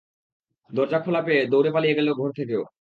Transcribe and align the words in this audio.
দরজা 0.69 0.99
খোলা 0.99 1.21
পেয়ে 1.21 1.41
দৌড়ে 1.47 1.71
পালিয়ে 1.71 1.97
গেল 1.97 2.07
ঘর 2.13 2.29
থেকেও। 2.37 2.61